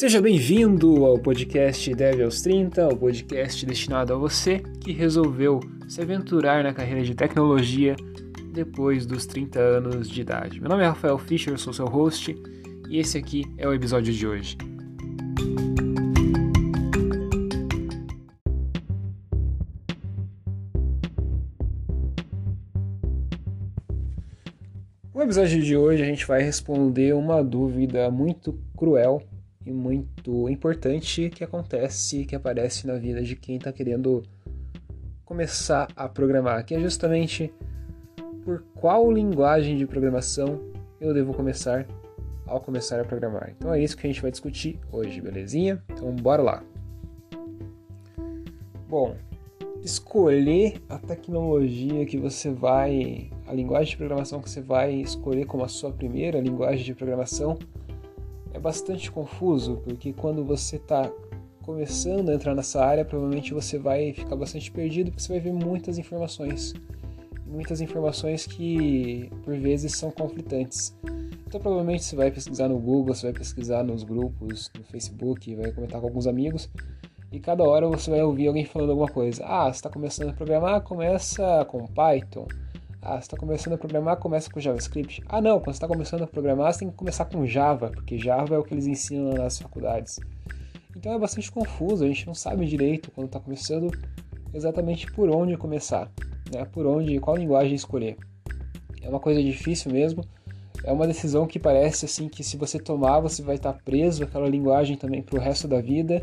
[0.00, 6.00] Seja bem-vindo ao podcast Deve aos 30, o podcast destinado a você que resolveu se
[6.00, 7.94] aventurar na carreira de tecnologia
[8.50, 10.58] depois dos 30 anos de idade.
[10.58, 12.34] Meu nome é Rafael Fischer, sou seu host
[12.88, 14.56] e esse aqui é o episódio de hoje.
[25.14, 29.22] No episódio de hoje a gente vai responder uma dúvida muito cruel
[29.70, 34.22] e muito importante que acontece, que aparece na vida de quem está querendo
[35.24, 37.52] começar a programar, que é justamente
[38.44, 40.60] por qual linguagem de programação
[41.00, 41.86] eu devo começar
[42.46, 43.54] ao começar a programar.
[43.56, 45.80] Então é isso que a gente vai discutir hoje, belezinha?
[45.88, 46.64] Então bora lá.
[48.88, 49.14] Bom,
[49.84, 55.62] escolher a tecnologia que você vai, a linguagem de programação que você vai escolher como
[55.62, 57.56] a sua primeira linguagem de programação
[58.60, 61.10] é bastante confuso, porque quando você está
[61.62, 65.52] começando a entrar nessa área, provavelmente você vai ficar bastante perdido, porque você vai ver
[65.52, 66.74] muitas informações.
[67.46, 70.94] Muitas informações que por vezes são conflitantes.
[71.46, 75.72] Então provavelmente você vai pesquisar no Google, você vai pesquisar nos grupos, no Facebook, vai
[75.72, 76.70] comentar com alguns amigos
[77.32, 79.44] e cada hora você vai ouvir alguém falando alguma coisa.
[79.44, 82.46] Ah, você está começando a programar, começa com Python.
[83.02, 85.22] Ah, você está começando a programar, começa com JavaScript.
[85.26, 88.18] Ah, não, quando você está começando a programar, você tem que começar com Java, porque
[88.18, 90.20] Java é o que eles ensinam nas faculdades.
[90.94, 93.90] Então é bastante confuso, a gente não sabe direito quando está começando
[94.52, 96.10] exatamente por onde começar,
[96.52, 96.66] né?
[96.66, 98.18] por onde, qual linguagem escolher.
[99.00, 100.22] É uma coisa difícil mesmo,
[100.84, 104.46] é uma decisão que parece assim que se você tomar, você vai estar preso àquela
[104.46, 106.20] linguagem também para o resto da vida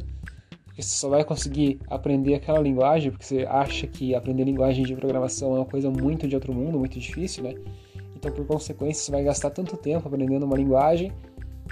[0.78, 4.96] porque você só vai conseguir aprender aquela linguagem porque você acha que aprender linguagem de
[4.96, 7.56] programação é uma coisa muito de outro mundo, muito difícil, né?
[8.16, 11.12] Então, por consequência, você vai gastar tanto tempo aprendendo uma linguagem,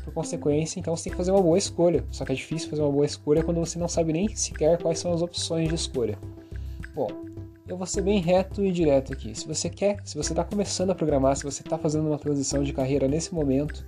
[0.04, 2.04] por consequência, então você tem que fazer uma boa escolha.
[2.10, 4.98] Só que é difícil fazer uma boa escolha quando você não sabe nem sequer quais
[4.98, 6.18] são as opções de escolha.
[6.96, 7.08] Bom,
[7.68, 9.36] eu vou ser bem reto e direto aqui.
[9.36, 12.64] Se você quer, se você está começando a programar, se você está fazendo uma transição
[12.64, 13.86] de carreira nesse momento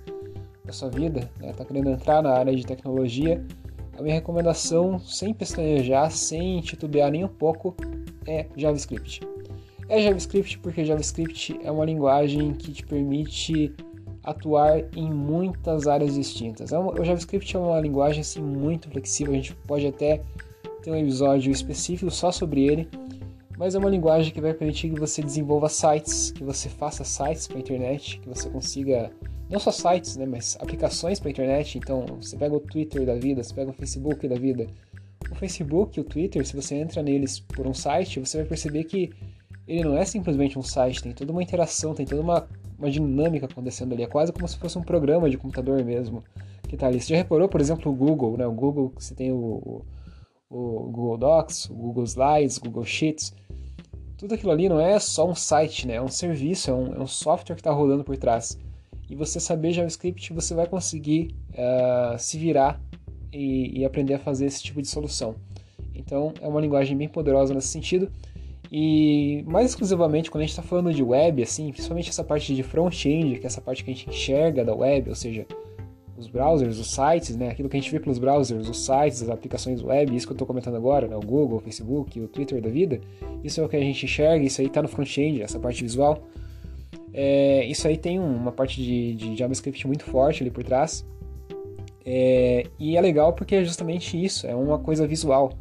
[0.64, 3.44] da sua vida, está né, tá querendo entrar na área de tecnologia,
[3.98, 7.74] a minha recomendação, sem pestanejar, sem titubear nem um pouco,
[8.24, 9.20] é JavaScript.
[9.88, 13.74] É JavaScript porque JavaScript é uma linguagem que te permite
[14.22, 16.72] atuar em muitas áreas distintas.
[16.72, 20.22] É o JavaScript é uma linguagem assim, muito flexível, a gente pode até
[20.80, 22.88] ter um episódio específico só sobre ele,
[23.58, 27.48] mas é uma linguagem que vai permitir que você desenvolva sites, que você faça sites
[27.48, 29.10] para a internet, que você consiga
[29.50, 31.78] não só sites, né, mas aplicações para internet.
[31.78, 34.66] Então, você pega o Twitter da vida, você pega o Facebook da vida.
[35.30, 38.84] O Facebook e o Twitter, se você entra neles por um site, você vai perceber
[38.84, 39.10] que
[39.66, 42.48] ele não é simplesmente um site, tem toda uma interação, tem toda uma,
[42.78, 44.02] uma dinâmica acontecendo ali.
[44.02, 46.24] É quase como se fosse um programa de computador mesmo
[46.66, 47.00] que está ali.
[47.00, 48.46] Você já reparou, por exemplo, o Google, né?
[48.46, 49.84] O Google, você tem o, o,
[50.50, 53.34] o Google Docs, o Google Slides, o Google Sheets.
[54.16, 55.94] Tudo aquilo ali não é só um site, né?
[55.94, 58.58] É um serviço, é um, é um software que está rolando por trás
[59.08, 62.80] e você saber JavaScript, você vai conseguir uh, se virar
[63.32, 65.34] e, e, aprender a fazer esse tipo de solução.
[65.94, 68.10] Então, é uma linguagem bem poderosa nesse sentido.
[68.70, 72.62] E mais exclusivamente, quando a gente está falando de web, assim, principalmente essa parte de
[72.62, 75.46] front-end, que é essa parte que a gente enxerga da web, ou seja,
[76.18, 77.50] os browsers, os sites, né?
[77.50, 80.34] aquilo que a gente vê pelos browsers, os sites, as aplicações web, isso que eu
[80.34, 81.16] estou comentando agora, né?
[81.16, 83.00] o Google, o Facebook, o Twitter da vida,
[83.42, 86.22] isso é o que a gente enxerga, isso aí está no front-end, essa parte visual.
[87.12, 91.04] É, isso aí tem uma parte de, de, JavaScript muito forte ali por trás.
[92.04, 95.52] É, e é legal porque é justamente isso, é uma coisa visual.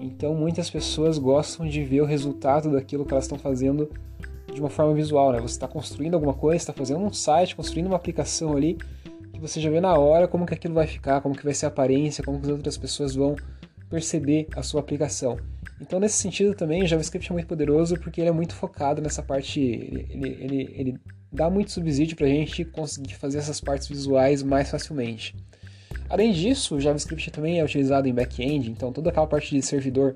[0.00, 3.90] Então muitas pessoas gostam de ver o resultado daquilo que elas estão fazendo
[4.52, 5.32] de uma forma visual.
[5.32, 5.40] Né?
[5.40, 8.78] Você está construindo alguma coisa, está fazendo um site, construindo uma aplicação ali,
[9.32, 11.66] que você já vê na hora como que aquilo vai ficar, como que vai ser
[11.66, 13.36] a aparência, como que as outras pessoas vão
[13.92, 15.36] perceber a sua aplicação.
[15.78, 19.22] Então, nesse sentido também, o JavaScript é muito poderoso porque ele é muito focado nessa
[19.22, 23.88] parte, ele, ele, ele, ele dá muito subsídio para a gente conseguir fazer essas partes
[23.88, 25.36] visuais mais facilmente.
[26.08, 30.14] Além disso, o JavaScript também é utilizado em back-end, então toda aquela parte de servidor,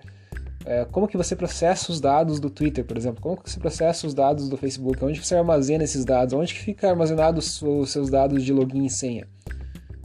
[0.64, 4.06] é, como que você processa os dados do Twitter, por exemplo, como que você processa
[4.06, 8.08] os dados do Facebook, onde você armazena esses dados, onde que fica armazenado os seus
[8.08, 9.28] dados de login e senha,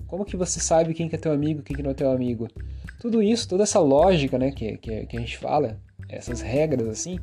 [0.08, 2.50] como que você sabe quem que é teu amigo, quem que não é teu amigo,
[3.02, 7.18] tudo isso, toda essa lógica né, que, que, que a gente fala, essas regras assim,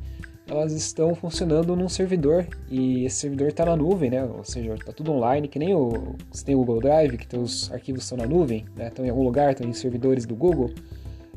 [0.45, 4.25] elas estão funcionando num servidor e esse servidor está na nuvem, né?
[4.25, 7.71] Ou seja, está tudo online, que nem o você tem o Google Drive, que os
[7.71, 8.87] arquivos estão na nuvem, né?
[8.87, 10.69] Estão em algum lugar, estão em servidores do Google.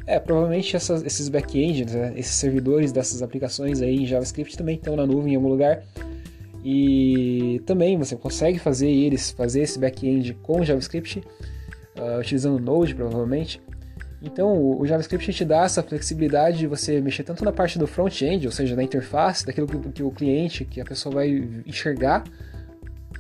[0.07, 2.13] É, provavelmente essas, esses backends, né?
[2.17, 5.85] esses servidores dessas aplicações aí em JavaScript também estão na nuvem em algum lugar.
[6.65, 11.23] E também você consegue fazer eles, fazer esse back-end com JavaScript
[11.97, 13.61] uh, utilizando Node provavelmente.
[14.23, 18.47] Então o, JavaScript te dá essa flexibilidade de você mexer tanto na parte do front-end,
[18.47, 21.29] ou seja, na interface, daquilo que, que, o cliente, que a pessoa vai
[21.67, 22.23] enxergar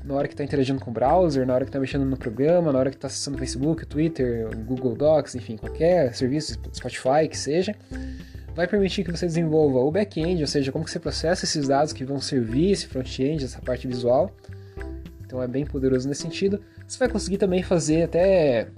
[0.04, 2.72] na hora que está interagindo com o browser, na hora que está mexendo no programa,
[2.72, 7.38] na hora que está acessando o Facebook, Twitter, Google Docs, enfim, qualquer serviço, Spotify que
[7.38, 7.75] seja,
[8.55, 11.93] vai permitir que você desenvolva o back-end, ou seja, como que você processa esses dados
[11.93, 14.31] que vão servir esse front-end, essa parte visual.
[15.25, 16.60] Então é bem poderoso nesse sentido.
[16.87, 18.69] Você vai conseguir também fazer até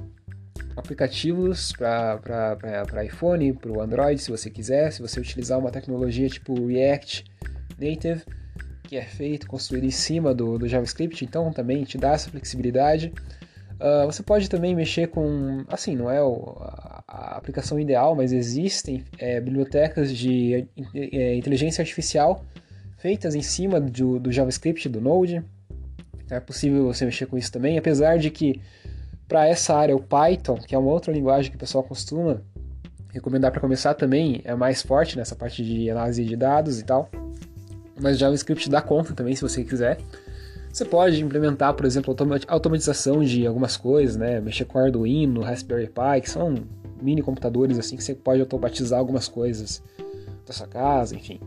[0.76, 4.92] aplicativos para iPhone, para o Android, se você quiser.
[4.92, 7.24] Se você utilizar uma tecnologia tipo React
[7.78, 8.22] Native,
[8.84, 13.12] que é feito, construído em cima do, do JavaScript, então também te dá essa flexibilidade.
[13.74, 18.32] Uh, você pode também mexer com, assim, não é o, a, a, aplicação ideal, mas
[18.32, 22.44] existem é, bibliotecas de é, inteligência artificial
[22.98, 25.42] feitas em cima do, do JavaScript, do Node.
[26.30, 28.60] É possível você mexer com isso também, apesar de que
[29.28, 32.42] para essa área, o Python, que é uma outra linguagem que o pessoal costuma
[33.12, 37.08] recomendar para começar também, é mais forte nessa parte de análise de dados e tal.
[38.00, 39.98] Mas JavaScript dá conta também, se você quiser.
[40.72, 42.14] Você pode implementar, por exemplo,
[42.48, 44.40] automatização de algumas coisas, né?
[44.40, 46.56] Mexer com Arduino, Raspberry Pi, que são
[47.00, 49.80] mini computadores assim que você pode automatizar algumas coisas
[50.44, 51.38] da sua casa, enfim.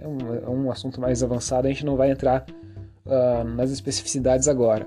[0.00, 2.44] É um, é um assunto mais avançado, a gente não vai entrar
[3.04, 4.86] uh, nas especificidades agora.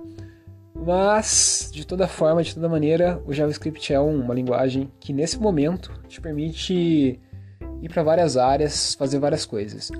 [0.89, 5.93] Mas, de toda forma, de toda maneira, o JavaScript é uma linguagem que nesse momento
[6.07, 7.19] te permite
[7.79, 9.91] ir para várias áreas, fazer várias coisas.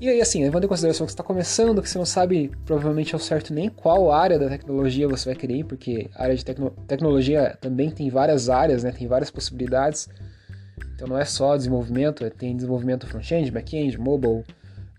[0.00, 3.14] E aí, assim, levando em consideração que você está começando, que você não sabe provavelmente
[3.14, 6.44] ao certo nem qual área da tecnologia você vai querer ir, porque a área de
[6.44, 10.08] tecno tecnologia também tem várias áreas, né, tem várias possibilidades.
[10.96, 14.42] Então não é só desenvolvimento, tem desenvolvimento front-end, back-end, mobile,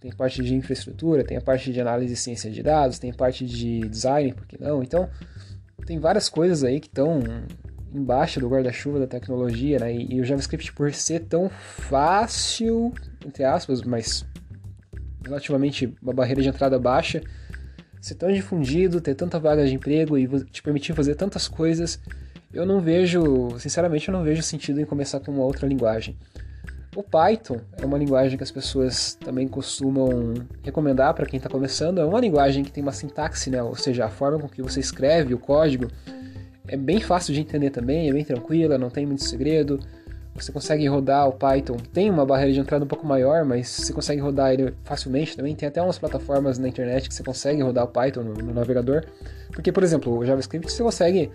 [0.05, 3.43] tem parte de infraestrutura, tem a parte de análise e ciência de dados, tem parte
[3.43, 4.83] de design, por que não?
[4.83, 5.09] Então,
[5.83, 7.23] tem várias coisas aí que estão
[7.91, 9.91] embaixo do guarda-chuva da tecnologia, né?
[9.91, 12.93] E, e, o JavaScript, por ser tão fácil,
[13.25, 14.23] entre aspas, mas
[15.25, 17.23] relativamente uma barreira de entrada baixa,
[17.99, 21.99] ser tão difundido, ter tanta vaga de emprego e te permitir fazer tantas coisas,
[22.53, 26.15] eu não vejo, sinceramente, eu não vejo sentido em começar com uma outra linguagem.
[26.95, 30.33] O Python é uma linguagem que as pessoas também costumam
[30.63, 31.99] recomendar para quem está começando.
[31.99, 33.61] É uma linguagem que tem uma sintaxe, né?
[33.61, 35.89] ou seja, a forma com que você escreve o código
[36.65, 39.77] é bem fácil de entender também, é bem tranquila, não tem muito segredo.
[40.35, 43.91] Você consegue rodar o Python, tem uma barreira de entrada um pouco maior, mas você
[43.91, 45.53] consegue rodar ele facilmente também.
[45.53, 49.03] Tem até umas plataformas na internet que você consegue rodar o Python no, no navegador.
[49.51, 51.29] Porque, por exemplo, o JavaScript você consegue.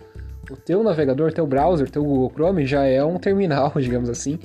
[0.51, 4.39] O teu navegador, teu browser, teu Google Chrome já é um terminal, digamos assim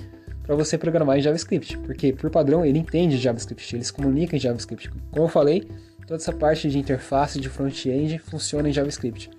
[0.46, 4.40] para você programar em JavaScript, porque por padrão ele entende JavaScript, ele se comunica em
[4.40, 4.90] JavaScript.
[5.12, 5.68] Como eu falei,
[6.06, 9.30] toda essa parte de interface de front-end funciona em JavaScript.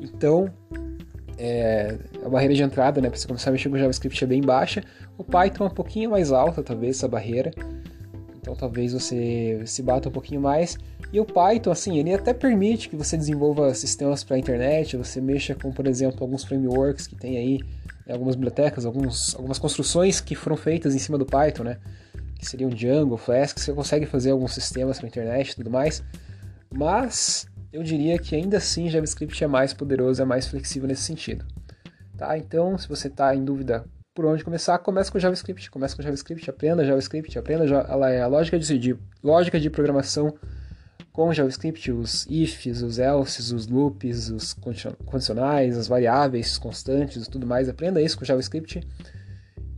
[0.00, 0.52] Então,
[1.38, 4.40] é, a barreira de entrada, né, para você começar a mexer com JavaScript é bem
[4.40, 4.82] baixa.
[5.18, 7.50] O Python é um pouquinho mais alta, talvez, essa barreira.
[8.42, 10.76] Então, talvez você se bata um pouquinho mais.
[11.12, 15.20] E o Python, assim, ele até permite que você desenvolva sistemas para a internet, você
[15.20, 17.60] mexa com, por exemplo, alguns frameworks que tem aí
[18.10, 21.78] algumas bibliotecas, alguns, algumas construções que foram feitas em cima do Python, né?
[22.36, 26.02] Que seriam Django, Flask, você consegue fazer alguns sistemas para internet e tudo mais.
[26.68, 31.46] Mas eu diria que ainda assim JavaScript é mais poderoso, é mais flexível nesse sentido.
[32.18, 32.36] Tá?
[32.36, 35.70] Então, se você está em dúvida por onde começar, comece com JavaScript.
[35.70, 40.34] Comece com JavaScript, aprenda JavaScript, aprenda a lógica de, de, lógica de programação
[41.12, 44.54] com JavaScript, os ifs, os elses, os loops, os
[45.04, 47.68] condicionais, as variáveis constantes tudo mais.
[47.68, 48.80] Aprenda isso com JavaScript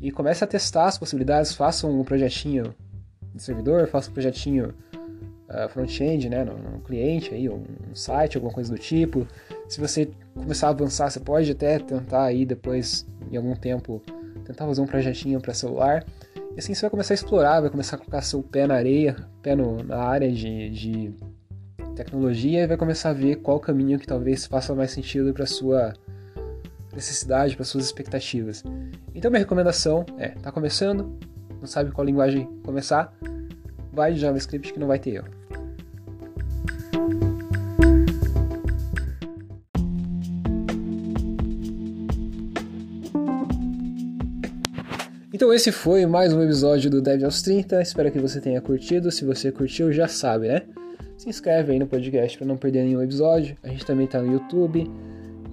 [0.01, 1.55] e comece a testar as possibilidades.
[1.55, 2.75] Faça um projetinho
[3.35, 4.75] de servidor, faça um projetinho
[5.49, 9.27] uh, front-end, né, no, cliente, aí, um, um, site, alguma coisa do tipo.
[9.69, 14.03] Se você começar a avançar, você pode até tentar aí depois, em algum tempo,
[14.45, 16.05] tentar fazer um projetinho para celular.
[16.55, 19.17] E assim você vai começar a explorar, vai começar a colocar seu pé na areia,
[19.43, 21.15] pé no, na área de, de
[21.95, 25.95] tecnologia e vai começar a ver qual caminho que talvez faça mais sentido para sua
[26.93, 28.63] necessidade, para suas expectativas.
[29.15, 31.19] Então minha recomendação é, tá começando,
[31.59, 33.13] não sabe qual linguagem começar,
[33.93, 35.44] vai de JavaScript que não vai ter erro.
[45.35, 47.83] Então esse foi mais um episódio do Dev aos 30.
[47.83, 49.11] Espero que você tenha curtido.
[49.11, 50.63] Se você curtiu, já sabe, né?
[51.19, 53.57] Se inscreve aí no podcast para não perder nenhum episódio.
[53.61, 54.89] A gente também tá no YouTube.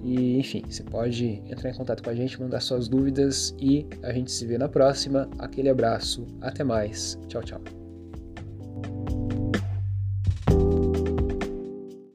[0.04, 4.12] E enfim, você pode entrar em contato com a gente, mandar suas dúvidas e a
[4.12, 5.28] gente se vê na próxima.
[5.36, 7.18] Aquele abraço, até mais.
[7.26, 7.81] Tchau, tchau.